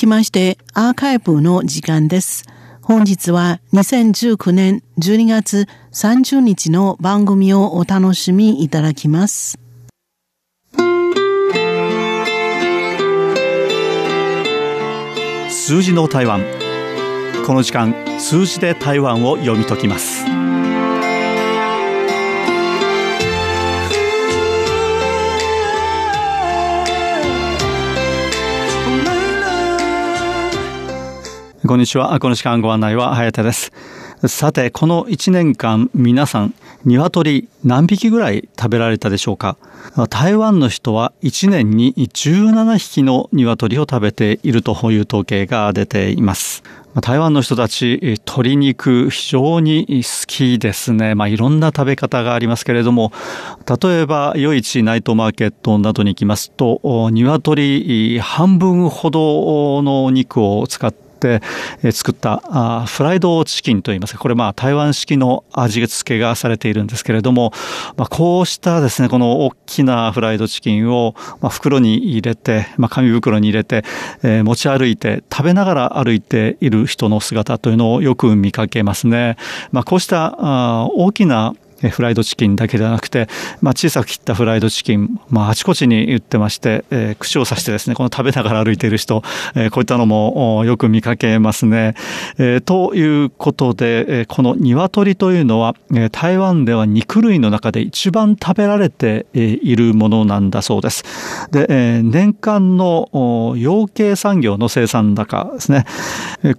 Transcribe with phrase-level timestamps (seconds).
[0.00, 2.44] きましてアーカイブの時間です。
[2.82, 9.58] 本日は2019年12月30日の番組をお楽しみいただきます。
[15.50, 16.42] 数字の台湾
[17.46, 20.24] この時間数字で台湾を読み解きます
[31.70, 32.18] こんにちは。
[32.18, 33.70] この時間ご案内は早田です。
[34.26, 36.52] さて、この1年間、皆さん、
[36.84, 39.56] 鶏何匹ぐらい食べられたでしょうか？
[40.08, 46.64] 台湾の人は1年に17匹の鶏を食べているという統計が出ています。
[47.02, 51.14] 台湾の人たち、鶏肉非常に好きですね。
[51.14, 53.12] まあ、いろんな食べ方がありますけれども、
[53.80, 56.80] 例えば、夜市ナイトマーケットなどに行きますと、
[57.12, 61.40] 鶏半分ほどのお肉を使ってっ
[61.82, 67.52] て作ったフライドチキンといいますか、これまあ台湾式の味付けがされているんですけれども、
[67.96, 71.14] まあ、こうしたですね、この大きなフライドチキンを
[71.50, 73.84] 袋に入れて、まあ、紙袋に入れて、
[74.22, 79.36] えー持ち歩いて食べながら歩いている人の姿というのをよく見かけますね。
[79.70, 81.54] まあ、こうした大きな
[81.88, 83.28] フライドチキンだけではなくて、
[83.60, 89.22] まあ、小さく切ったフライドチキン、まあ、あちこちに売ってまして、えー、串を刺してですね、この食べながら歩いている人、
[89.54, 91.94] えー、こういったのもよく見かけますね。
[92.38, 101.04] えー、ということで、えー、この鶏というのは、えー、台湾では肉類の中で一番食べられているものなんだそうです。
[101.50, 103.08] で、えー、年間の
[103.56, 105.86] 養鶏産業の生産高ですね。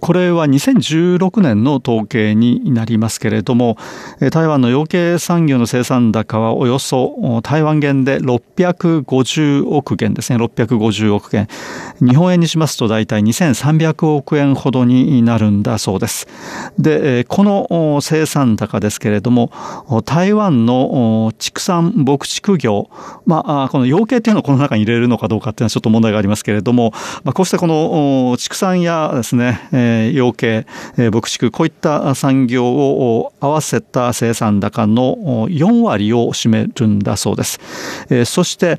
[0.00, 3.76] これは2016年の統計になりますけれども
[4.20, 11.48] え、台湾の養鶏産業の生産高はおよそ台湾元で650億元ですね、650億元。
[12.00, 16.26] 日本円にしますと大体2300億円ほどになるんだそうです。
[16.78, 19.50] で、この生産高ですけれども、
[20.04, 22.88] 台湾の畜産牧畜業、
[23.26, 26.92] まあ、この養鶏っていうのをこの中に入れるのかどうかっていうのはちょっと問題がありますけれども、
[27.24, 29.60] まあ、こうしたこの畜産やですね、
[30.14, 30.66] 養鶏、
[31.10, 37.60] 牧畜、こういった産業を合わせた生産高のの4割を占めるんだそうです。
[38.24, 38.78] そして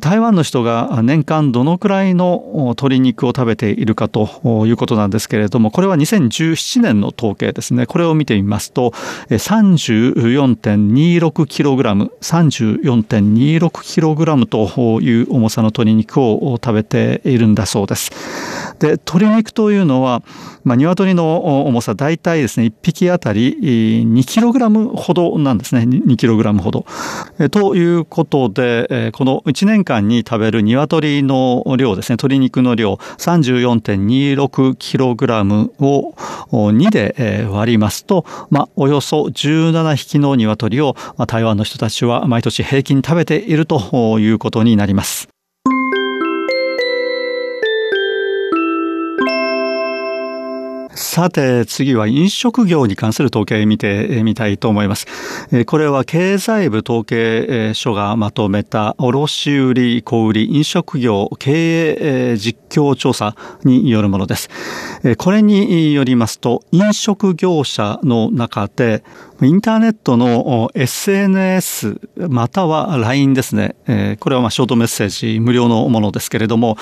[0.00, 7.86] 台湾の人が年間どのくらいの鶏肉を食べているかということなんですけれども、これは2017年の統計ですね。
[7.86, 8.92] これを見てみますと、
[9.30, 18.10] 34.26kg、34.26kg という重さの鶏肉を食べているんだそうです。
[18.78, 20.22] で、鶏肉というのは、
[20.64, 25.82] まあ、鶏の重さ大体ですね、1匹あたり 2kg ほどなんですね。
[25.82, 26.86] 2kg ほど。
[27.50, 36.14] ということで、この1年間に食べる鶏の量ですね、鶏肉の量 34.26kg を
[36.50, 40.96] 2で割りますと、まあ、およそ17匹の鶏を
[41.26, 45.33] 台湾の人たちは毎年平均食べているということになります。
[51.14, 55.06] さて、次は飲食業に関する統計見てみたいと思います。
[55.64, 64.50] これは経済部統計書がまとめた卸売小売飲食業経営実況調査によるものです。
[65.18, 69.04] これによりますと、飲食業者の中で、
[69.42, 73.76] インターネットの SNS または LINE ですね。
[74.18, 76.76] これはまショートメッセージ無料のものですけれども、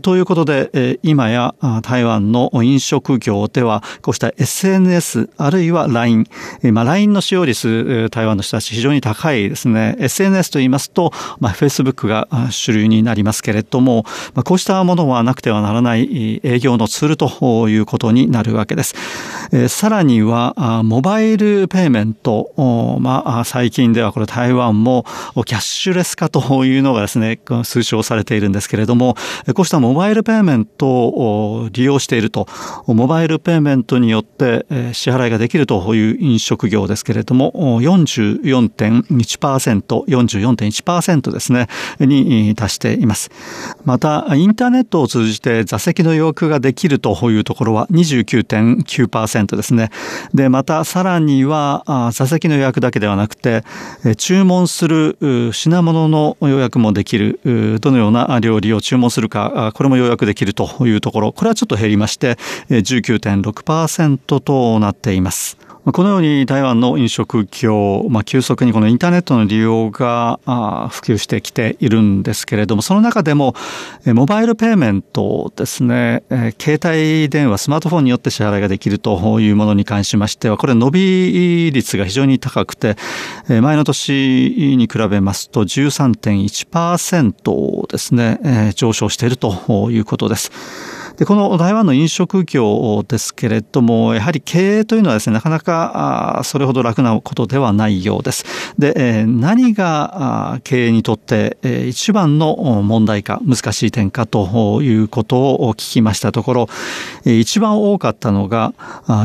[0.00, 6.26] ということで、今や台湾の飲食業では、こうした SNS あるいは LINE、
[6.72, 9.96] まあ LINE の使用率、台湾の人たち非常に高いですね。
[9.98, 14.04] SNS と言いますと、まあ、Facebook が主流になりますけれども、
[14.34, 18.94] まあ、こうしたものはなくてはならない営業のツールということになるるわけです。
[19.52, 25.04] えー、さらには、モバイルペイメント、まあ、最近ではこれ台湾も
[25.46, 29.16] キャッシュレス化というのがですね、推奨されているんですけれども、
[29.54, 32.46] こうしたモバイルペイメントを利用していると、
[32.86, 41.68] モバイルペイメントによって支払いができるという飲食業ですけれども、44.1%、44.1%ですね、
[41.98, 43.30] に達しています。
[43.84, 49.90] また、インターネットを通じて座席の予約ができるというところは29 9.9%ですね。
[50.34, 53.64] で、またさらには、座席の予約だけではなくて、
[54.16, 55.16] 注文する
[55.52, 57.40] 品物の予約もできる、
[57.80, 62.38] どのような料理を注文するか、これも予約できるというところ、これはちょっと減りまして、
[62.68, 65.69] 19.6%となっています。
[65.92, 70.38] このように台湾の飲食業、まあ、急速にこのインターネットの利用が
[70.90, 73.54] 普及してきているんですけれども、その中でも、
[74.06, 76.22] モバイルペイメントですね、
[76.60, 82.96] 携帯電話、スマートフォンによって支払いができるというものに関しましては、これ伸び率が非常に高くて、
[83.48, 90.52] 前の年に比べますと13.1%ですね、上昇しているということです。
[91.20, 98.46] で、この台湾の飲食業ですけれども、やはり経営というのはですね、なかなかそれほど楽なことではないようです。
[98.78, 101.58] で、何が経営にとって
[101.90, 106.70] 一番の問題か、難しい点かということを聞きましたところ、
[107.26, 108.72] 一番多かったのが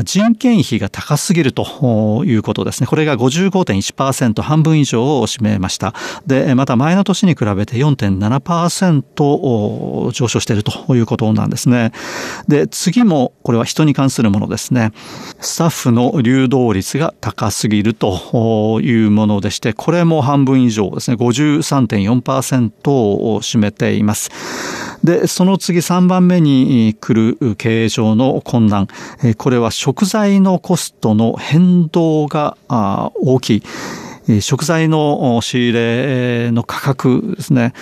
[0.04, 2.88] 人件費が高すぎるということですね。
[2.88, 5.94] これが55.1%、半分以上を占めました。
[6.26, 11.85] で、また前の年に比べて4.7%上昇しているということなんですね。
[12.48, 14.92] で、次もこれは人に関するものですね。
[15.40, 24.30] スタッフの流動率が高すぎるというものでして、これも半分以上ですね、53.4%を占めています。
[25.04, 28.88] で、その次3番目に来る経営上の困難。
[29.36, 33.62] これは食材のコストの変動が大きい。
[34.40, 37.72] 食材の仕入れの価格ですね、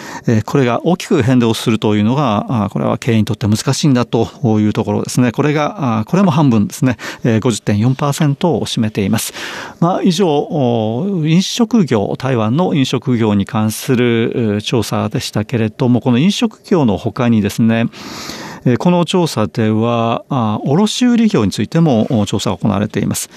[0.44, 4.28] これが大きく変動するというのが、これは経営にとって難しいんだと
[4.60, 5.32] いうところですね。
[5.32, 9.32] これが、これも半分ですね、50.4%を占めています。
[9.80, 17.86] まあ、以上、飲食業、台湾の飲食業に関する調査でしたけれども、この飲食業の他にですね、
[18.78, 20.24] この調査では、
[20.64, 23.28] 卸売業についても調査が行われています。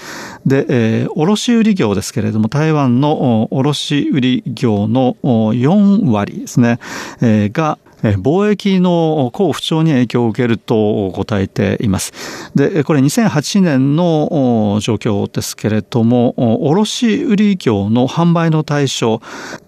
[0.46, 6.78] で、卸売業ですけれども、台湾の卸売業の4割ですね、
[7.20, 12.12] が貿易の好不調に影響を受けると答えています。
[12.54, 16.34] で、これ2008年の状況ですけれども、
[16.68, 19.20] 卸売業の販売の対象、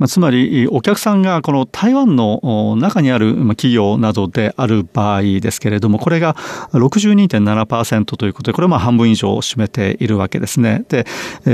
[0.07, 6.37] つまりお客さんがこの台湾の中にある企業などである場合ですけれども、これが
[6.73, 10.85] 62.7%ということで、これはまあ半分以上を占めているわけですね。
[10.89, 11.05] で、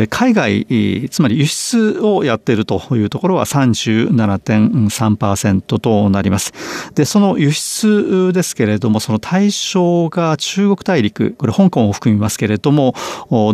[0.09, 0.67] 海外、
[1.11, 6.53] つまり輸出をやっているというところは37.3%となります。
[6.95, 12.95] で、その輸出ですけれども、その対象が中国大陸、これ香港を含みますけれども、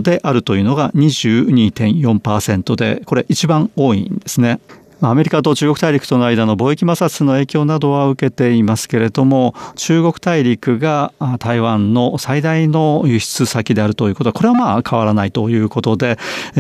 [0.03, 4.61] であるというのが22.4%で、これ一番多いんですね。
[5.05, 16.19] アメリカと中国大陸との間の貿易摩擦の影響などは受けていますけれども、中国大陸が台湾の最大の輸出先であるということは、これはまあ変わらないということで、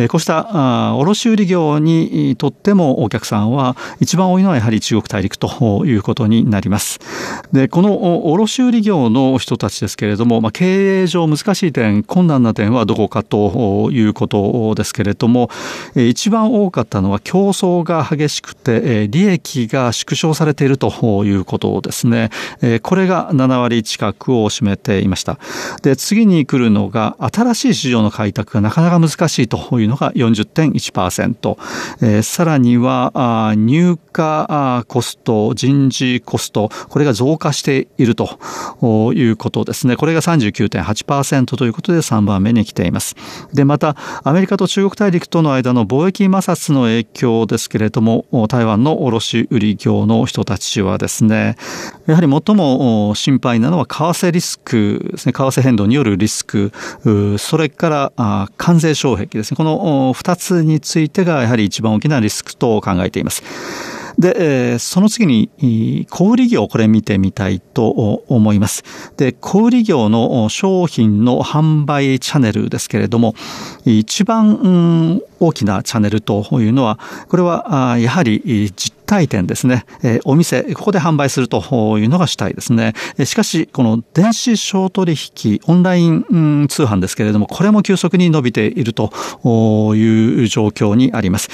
[0.08, 6.98] こうした卸売業にとってもお客さんは一番多いのはやはり中国大陸ということになります。
[7.52, 15.48] で、この卸売業の人たちですけれども、まあ、経営上難しい点、困難な点はどこかということですけれども、
[15.94, 22.30] 一番多かったのは競争が激ししくて、利益が縮小されているということですね。
[22.82, 25.38] これが7割近くを占めていました。
[25.82, 32.22] で、次に来るのが、新しい市場の開拓がなかなか難しいというのが40.1%。
[32.22, 33.96] さらには、入荷
[34.86, 38.38] コスト、人事コスト、これが増加していると
[39.14, 39.96] いうことですね。
[39.96, 43.16] これが39.8%ということで3番目に来ています。
[43.52, 48.11] で、また、アメリカと中国大陸との間の貿易摩擦の影響ですけれども、
[48.48, 51.56] 台湾の卸売業の人たちはですね、
[52.06, 56.72] やはり最も心配なのは為替リスクですね、為替変動によるリスク、
[57.38, 63.42] それから関税障壁ですね、この2つについてがやはり一番大きなリスクと考えています。
[64.18, 67.88] で、その次に、小売業、これ見てみたいと
[68.28, 68.84] 思います。
[69.16, 73.34] で、小売業の商品の販売チャンネルですけれども、
[73.84, 79.84] 一番大きなチャンネルというのは、これはやはり自体店ですね、
[80.24, 82.94] お店、ここで販売するというのが主体ですね。
[83.24, 89.12] しかし、この電子商取引、オンライン通販ですけれども、これも急速に伸びていると
[89.94, 91.50] いう状況にあります。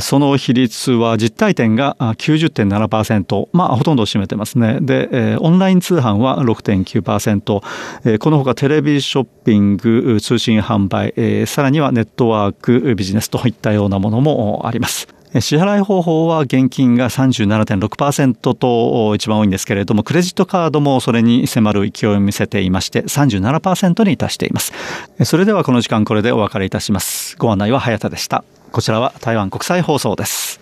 [0.00, 4.78] その比率は実体店が90.7%、まあ、ほとんど占めてますね。
[4.80, 15.08] で、オンライン通販は6.9%、このほかテレビショッピング、通信販売、さらにはネットワークビジネスといったようなものもあります。
[15.40, 24.72] 支払い方法は現金が37.6%と一番多いんですけれども、クレジットカードもそれに迫る勢いを見せていまして37%に達しています。
[25.24, 27.36] それではこの時間これでお別れいたします。
[27.38, 28.44] ご案内は早田でした。
[28.72, 30.60] こちらは台湾国際放送です。